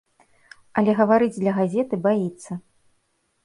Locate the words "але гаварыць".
0.81-1.37